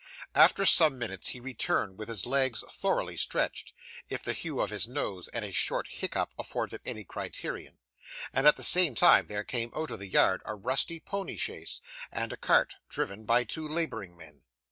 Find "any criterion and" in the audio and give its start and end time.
6.87-8.47